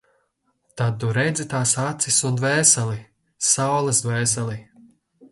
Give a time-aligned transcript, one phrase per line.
[0.79, 2.97] Tad tu redzi tās acis un dvēseli,
[3.49, 4.57] Saules Dvēseli.